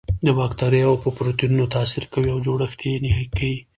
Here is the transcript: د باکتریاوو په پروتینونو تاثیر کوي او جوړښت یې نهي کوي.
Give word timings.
د 0.25 0.27
باکتریاوو 0.37 1.01
په 1.03 1.09
پروتینونو 1.17 1.71
تاثیر 1.75 2.03
کوي 2.13 2.29
او 2.33 2.39
جوړښت 2.45 2.79
یې 2.89 2.95
نهي 3.05 3.25
کوي. 3.37 3.57